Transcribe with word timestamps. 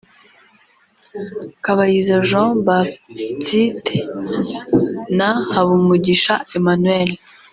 Kabayiza 1.63 2.15
Jean 2.29 2.51
Baptsite 2.67 3.97
na 5.17 5.29
Hamubugisha 5.53 6.35
Emmanuel 6.57 7.09